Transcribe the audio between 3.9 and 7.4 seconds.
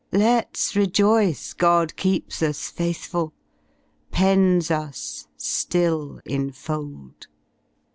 pens tis Rill infold.